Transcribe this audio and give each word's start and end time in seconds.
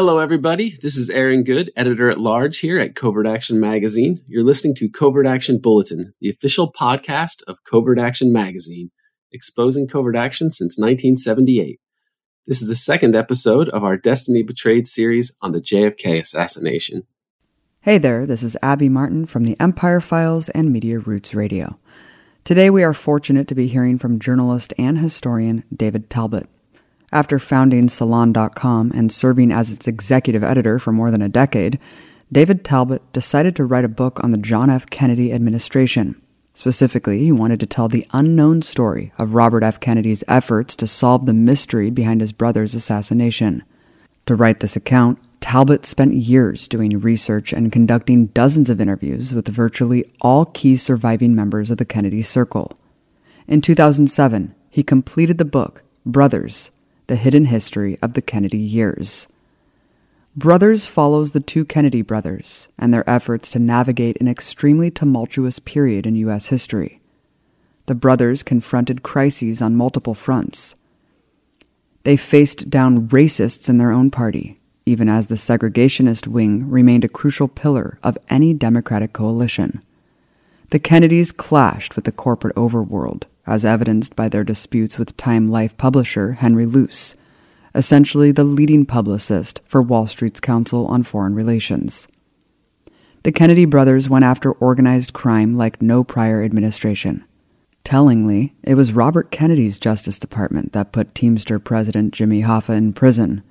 Hello, 0.00 0.18
everybody. 0.18 0.70
This 0.80 0.96
is 0.96 1.10
Aaron 1.10 1.44
Good, 1.44 1.70
editor 1.76 2.08
at 2.08 2.18
large 2.18 2.60
here 2.60 2.78
at 2.78 2.96
Covert 2.96 3.26
Action 3.26 3.60
Magazine. 3.60 4.16
You're 4.24 4.42
listening 4.42 4.74
to 4.76 4.88
Covert 4.88 5.26
Action 5.26 5.58
Bulletin, 5.58 6.14
the 6.22 6.30
official 6.30 6.72
podcast 6.72 7.42
of 7.46 7.62
Covert 7.64 7.98
Action 7.98 8.32
Magazine, 8.32 8.92
exposing 9.30 9.86
covert 9.86 10.16
action 10.16 10.50
since 10.50 10.78
1978. 10.78 11.80
This 12.46 12.62
is 12.62 12.68
the 12.68 12.76
second 12.76 13.14
episode 13.14 13.68
of 13.68 13.84
our 13.84 13.98
Destiny 13.98 14.42
Betrayed 14.42 14.86
series 14.86 15.36
on 15.42 15.52
the 15.52 15.60
JFK 15.60 16.18
assassination. 16.18 17.02
Hey 17.82 17.98
there, 17.98 18.24
this 18.24 18.42
is 18.42 18.56
Abby 18.62 18.88
Martin 18.88 19.26
from 19.26 19.44
the 19.44 19.60
Empire 19.60 20.00
Files 20.00 20.48
and 20.48 20.72
Media 20.72 20.98
Roots 20.98 21.34
Radio. 21.34 21.78
Today 22.44 22.70
we 22.70 22.82
are 22.82 22.94
fortunate 22.94 23.46
to 23.48 23.54
be 23.54 23.66
hearing 23.66 23.98
from 23.98 24.18
journalist 24.18 24.72
and 24.78 24.96
historian 24.96 25.62
David 25.76 26.08
Talbot. 26.08 26.48
After 27.12 27.40
founding 27.40 27.88
Salon.com 27.88 28.92
and 28.94 29.10
serving 29.10 29.50
as 29.50 29.72
its 29.72 29.88
executive 29.88 30.44
editor 30.44 30.78
for 30.78 30.92
more 30.92 31.10
than 31.10 31.22
a 31.22 31.28
decade, 31.28 31.80
David 32.30 32.64
Talbot 32.64 33.02
decided 33.12 33.56
to 33.56 33.64
write 33.64 33.84
a 33.84 33.88
book 33.88 34.22
on 34.22 34.30
the 34.30 34.38
John 34.38 34.70
F. 34.70 34.86
Kennedy 34.86 35.32
administration. 35.32 36.20
Specifically, 36.54 37.18
he 37.18 37.32
wanted 37.32 37.58
to 37.60 37.66
tell 37.66 37.88
the 37.88 38.06
unknown 38.12 38.62
story 38.62 39.12
of 39.18 39.34
Robert 39.34 39.64
F. 39.64 39.80
Kennedy's 39.80 40.22
efforts 40.28 40.76
to 40.76 40.86
solve 40.86 41.26
the 41.26 41.32
mystery 41.32 41.90
behind 41.90 42.20
his 42.20 42.30
brother's 42.30 42.76
assassination. 42.76 43.64
To 44.26 44.36
write 44.36 44.60
this 44.60 44.76
account, 44.76 45.18
Talbot 45.40 45.84
spent 45.84 46.14
years 46.14 46.68
doing 46.68 47.00
research 47.00 47.52
and 47.52 47.72
conducting 47.72 48.26
dozens 48.26 48.70
of 48.70 48.80
interviews 48.80 49.34
with 49.34 49.48
virtually 49.48 50.08
all 50.20 50.44
key 50.44 50.76
surviving 50.76 51.34
members 51.34 51.72
of 51.72 51.78
the 51.78 51.84
Kennedy 51.84 52.22
Circle. 52.22 52.70
In 53.48 53.60
2007, 53.60 54.54
he 54.68 54.84
completed 54.84 55.38
the 55.38 55.44
book, 55.44 55.82
Brothers 56.06 56.70
The 57.10 57.16
Hidden 57.16 57.46
History 57.46 57.98
of 58.02 58.12
the 58.12 58.22
Kennedy 58.22 58.56
Years. 58.56 59.26
Brothers 60.36 60.86
follows 60.86 61.32
the 61.32 61.40
two 61.40 61.64
Kennedy 61.64 62.02
brothers 62.02 62.68
and 62.78 62.94
their 62.94 63.10
efforts 63.10 63.50
to 63.50 63.58
navigate 63.58 64.16
an 64.20 64.28
extremely 64.28 64.92
tumultuous 64.92 65.58
period 65.58 66.06
in 66.06 66.14
U.S. 66.14 66.46
history. 66.46 67.00
The 67.86 67.96
brothers 67.96 68.44
confronted 68.44 69.02
crises 69.02 69.60
on 69.60 69.74
multiple 69.74 70.14
fronts. 70.14 70.76
They 72.04 72.16
faced 72.16 72.70
down 72.70 73.08
racists 73.08 73.68
in 73.68 73.78
their 73.78 73.90
own 73.90 74.12
party, 74.12 74.56
even 74.86 75.08
as 75.08 75.26
the 75.26 75.34
segregationist 75.34 76.28
wing 76.28 76.70
remained 76.70 77.02
a 77.02 77.08
crucial 77.08 77.48
pillar 77.48 77.98
of 78.04 78.18
any 78.28 78.54
Democratic 78.54 79.12
coalition. 79.12 79.82
The 80.68 80.78
Kennedys 80.78 81.32
clashed 81.32 81.96
with 81.96 82.04
the 82.04 82.12
corporate 82.12 82.54
overworld, 82.54 83.24
as 83.46 83.64
evidenced 83.64 84.16
by 84.16 84.28
their 84.28 84.44
disputes 84.44 84.98
with 84.98 85.16
Time 85.16 85.48
Life 85.48 85.76
publisher 85.76 86.32
Henry 86.32 86.66
Luce 86.66 87.16
essentially 87.74 88.32
the 88.32 88.44
leading 88.44 88.84
publicist 88.84 89.60
for 89.64 89.82
Wall 89.82 90.06
Street's 90.06 90.40
Council 90.40 90.86
on 90.86 91.02
Foreign 91.02 91.34
Relations. 91.34 92.08
The 93.22 93.32
Kennedy 93.32 93.64
brothers 93.64 94.08
went 94.08 94.24
after 94.24 94.52
organized 94.52 95.12
crime 95.12 95.54
like 95.54 95.82
no 95.82 96.02
prior 96.02 96.42
administration. 96.42 97.24
Tellingly, 97.84 98.54
it 98.62 98.74
was 98.74 98.92
Robert 98.92 99.30
Kennedy's 99.30 99.78
Justice 99.78 100.18
Department 100.18 100.72
that 100.72 100.92
put 100.92 101.14
Teamster 101.14 101.58
President 101.58 102.14
Jimmy 102.14 102.42
Hoffa 102.42 102.76
in 102.76 102.92
prison, 102.92 103.42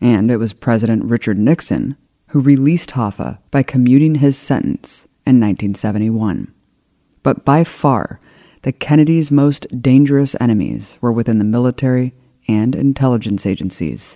and 0.00 0.30
it 0.30 0.36
was 0.36 0.52
President 0.52 1.04
Richard 1.04 1.38
Nixon 1.38 1.96
who 2.28 2.40
released 2.40 2.90
Hoffa 2.90 3.38
by 3.50 3.62
commuting 3.62 4.16
his 4.16 4.36
sentence 4.36 5.04
in 5.26 5.40
1971. 5.40 6.52
But 7.22 7.44
by 7.44 7.64
far, 7.64 8.20
the 8.68 8.72
Kennedys' 8.72 9.30
most 9.30 9.66
dangerous 9.80 10.36
enemies 10.38 10.98
were 11.00 11.10
within 11.10 11.38
the 11.38 11.44
military 11.44 12.12
and 12.46 12.74
intelligence 12.74 13.46
agencies. 13.46 14.14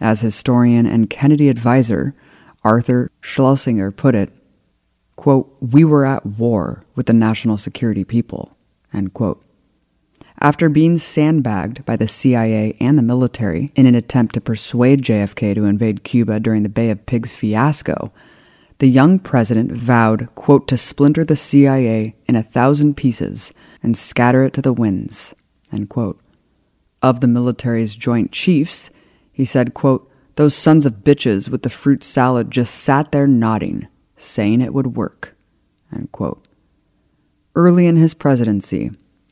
As 0.00 0.22
historian 0.22 0.86
and 0.86 1.10
Kennedy 1.10 1.50
advisor 1.50 2.14
Arthur 2.62 3.10
Schlesinger 3.20 3.90
put 3.90 4.14
it, 4.14 4.32
quote, 5.16 5.54
We 5.60 5.84
were 5.84 6.06
at 6.06 6.24
war 6.24 6.86
with 6.94 7.04
the 7.04 7.12
national 7.12 7.58
security 7.58 8.04
people. 8.04 8.56
End 8.90 9.12
quote. 9.12 9.44
After 10.40 10.70
being 10.70 10.96
sandbagged 10.96 11.84
by 11.84 11.96
the 11.96 12.08
CIA 12.08 12.74
and 12.80 12.96
the 12.96 13.02
military 13.02 13.70
in 13.74 13.84
an 13.84 13.94
attempt 13.94 14.32
to 14.32 14.40
persuade 14.40 15.02
JFK 15.02 15.54
to 15.56 15.66
invade 15.66 16.04
Cuba 16.04 16.40
during 16.40 16.62
the 16.62 16.70
Bay 16.70 16.88
of 16.88 17.04
Pigs 17.04 17.34
fiasco, 17.34 18.14
the 18.78 18.88
young 18.88 19.18
president 19.18 19.72
vowed, 19.72 20.34
quote, 20.34 20.66
to 20.68 20.78
splinter 20.78 21.22
the 21.22 21.36
CIA 21.36 22.16
in 22.26 22.34
a 22.34 22.42
thousand 22.42 22.96
pieces 22.96 23.52
and 23.84 23.96
scatter 23.96 24.42
it 24.42 24.54
to 24.54 24.62
the 24.62 24.72
winds, 24.72 25.34
of 27.02 27.20
the 27.20 27.26
military's 27.26 27.94
joint 27.94 28.32
chiefs, 28.32 28.90
he 29.30 29.44
said, 29.44 29.74
quote, 29.74 30.10
Those 30.36 30.54
sons 30.54 30.86
of 30.86 31.04
bitches 31.04 31.50
with 31.50 31.62
the 31.62 31.70
fruit 31.70 32.02
salad 32.02 32.50
just 32.50 32.74
sat 32.74 33.12
there 33.12 33.26
nodding, 33.26 33.86
saying 34.16 34.62
it 34.62 34.72
would 34.72 34.96
work. 34.96 35.36
Early 37.54 37.86
in 37.86 37.96
his 37.96 38.14
presidency, 38.14 38.90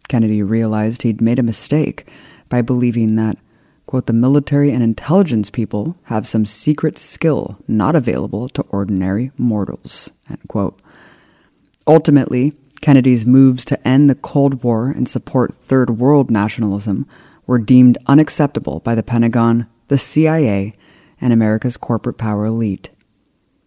Kennedy 0.09 0.43
realized 0.43 1.03
he'd 1.03 1.23
made 1.23 1.39
a 1.39 1.43
mistake 1.43 2.09
by 2.51 2.61
believing 2.61 3.17
that, 3.17 3.39
quote, 3.87 4.07
the 4.07 4.13
military 4.13 4.71
and 4.71 4.83
intelligence 4.83 5.49
people 5.49 5.97
have 6.05 6.27
some 6.27 6.45
secret 6.45 6.99
skill 6.99 7.57
not 7.67 7.97
available 7.97 8.51
to 8.51 8.63
ordinary 8.69 9.31
mortals, 9.39 10.11
end 10.29 10.41
quote. 10.49 10.79
Ultimately, 11.87 12.53
Kennedy's 12.83 13.25
moves 13.25 13.65
to 13.65 13.89
end 13.89 14.11
the 14.11 14.15
Cold 14.17 14.63
War 14.65 14.89
and 14.89 15.09
support 15.09 15.55
Third 15.55 15.99
World 15.99 16.31
nationalism 16.31 17.07
were 17.47 17.61
deemed 17.61 17.97
unacceptable 18.07 18.81
by 18.81 18.97
the 18.97 19.05
Pentagon, 19.05 19.69
the 19.87 19.97
CIA, 19.97 20.75
and 21.21 21.33
America's 21.33 21.77
corporate 21.77 22.19
power 22.19 22.45
elite. 22.45 22.91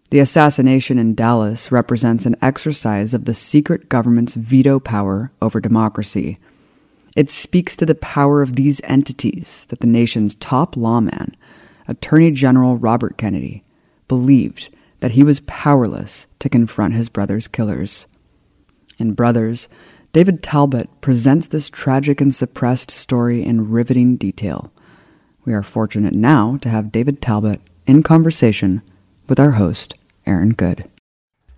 The 0.09 0.19
assassination 0.19 0.99
in 0.99 1.15
Dallas 1.15 1.71
represents 1.71 2.25
an 2.25 2.35
exercise 2.41 3.13
of 3.13 3.23
the 3.23 3.33
secret 3.33 3.87
government's 3.87 4.35
veto 4.35 4.81
power 4.81 5.31
over 5.41 5.61
democracy. 5.61 6.37
It 7.15 7.29
speaks 7.29 7.77
to 7.77 7.85
the 7.85 7.95
power 7.95 8.41
of 8.41 8.57
these 8.57 8.81
entities 8.83 9.65
that 9.69 9.79
the 9.79 9.87
nation's 9.87 10.35
top 10.35 10.75
lawman, 10.75 11.37
Attorney 11.87 12.31
General 12.31 12.75
Robert 12.75 13.17
Kennedy, 13.17 13.63
believed 14.09 14.69
that 14.99 15.11
he 15.11 15.23
was 15.23 15.39
powerless 15.41 16.27
to 16.39 16.49
confront 16.49 16.93
his 16.93 17.07
brother's 17.07 17.47
killers. 17.47 18.07
In 18.97 19.13
Brothers, 19.13 19.67
David 20.13 20.41
Talbot 20.41 20.89
presents 21.01 21.47
this 21.47 21.69
tragic 21.69 22.21
and 22.21 22.33
suppressed 22.33 22.89
story 22.89 23.43
in 23.43 23.69
riveting 23.69 24.15
detail. 24.15 24.71
We 25.43 25.53
are 25.53 25.63
fortunate 25.63 26.13
now 26.13 26.57
to 26.61 26.69
have 26.69 26.91
David 26.91 27.21
Talbot 27.21 27.61
in 27.85 28.01
conversation 28.01 28.81
with 29.27 29.39
our 29.39 29.51
host, 29.51 29.95
Aaron 30.25 30.51
Good. 30.51 30.89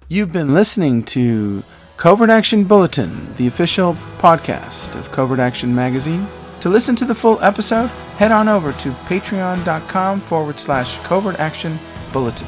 You've 0.07 0.31
been 0.31 0.53
listening 0.53 1.03
to 1.05 1.63
Covert 1.97 2.29
Action 2.29 2.63
Bulletin, 2.63 3.33
the 3.35 3.47
official 3.47 3.93
podcast 4.17 4.95
of 4.95 5.11
Covert 5.11 5.39
Action 5.39 5.75
Magazine. 5.75 6.27
To 6.61 6.69
listen 6.69 6.95
to 6.95 7.05
the 7.05 7.15
full 7.15 7.41
episode, 7.43 7.87
head 8.17 8.31
on 8.31 8.47
over 8.47 8.71
to 8.71 8.91
patreon.com 8.91 10.19
forward 10.21 10.59
slash 10.59 10.97
covert 11.03 11.39
action 11.39 11.77
bulletin. 12.11 12.47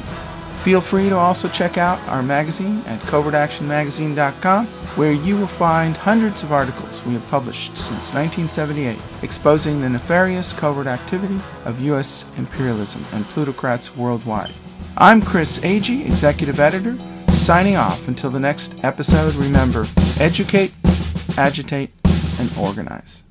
Feel 0.62 0.82
free 0.82 1.08
to 1.08 1.16
also 1.16 1.48
check 1.48 1.78
out 1.78 1.98
our 2.06 2.22
magazine 2.22 2.78
at 2.86 3.00
covertactionmagazine.com, 3.02 4.66
where 4.96 5.12
you 5.12 5.38
will 5.38 5.46
find 5.46 5.96
hundreds 5.96 6.42
of 6.42 6.52
articles 6.52 7.02
we 7.06 7.14
have 7.14 7.26
published 7.28 7.78
since 7.78 8.12
1978 8.12 8.98
exposing 9.22 9.80
the 9.80 9.88
nefarious 9.88 10.52
covert 10.52 10.86
activity 10.86 11.40
of 11.64 11.80
U.S. 11.80 12.26
imperialism 12.36 13.02
and 13.14 13.24
plutocrats 13.26 13.96
worldwide. 13.96 14.52
I'm 14.98 15.22
Chris 15.22 15.60
Agee, 15.60 16.04
executive 16.04 16.60
editor, 16.60 16.98
signing 17.30 17.76
off 17.76 18.06
until 18.06 18.28
the 18.28 18.40
next 18.40 18.84
episode. 18.84 19.34
Remember, 19.36 19.86
educate, 20.20 20.74
agitate, 21.38 21.90
and 22.38 22.52
organize. 22.60 23.22